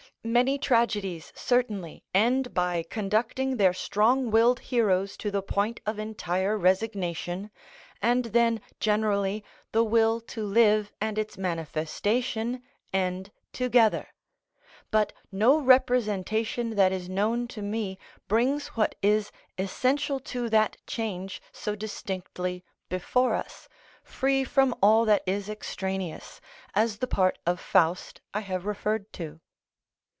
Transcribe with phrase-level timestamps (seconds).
[0.23, 6.55] Many tragedies certainly end by conducting their strong willed heroes to the point of entire
[6.59, 7.49] resignation,
[8.03, 12.61] and then generally the will to live and its manifestation
[12.93, 14.09] end together,
[14.91, 17.97] but no representation that is known to me
[18.27, 23.67] brings what is essential to that change so distinctly before us,
[24.03, 26.39] free from all that is extraneous,
[26.75, 29.39] as the part of "Faust" I have referred to.